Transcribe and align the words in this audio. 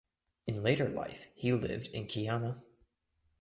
In 0.47 0.63
later 0.63 0.89
life 0.89 1.27
he 1.35 1.53
lived 1.53 1.89
in 1.89 2.07
Kiama. 2.07 2.63